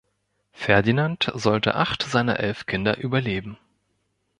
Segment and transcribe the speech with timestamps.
[0.53, 3.59] Ferdinand sollte acht seiner elf Kinder überleben.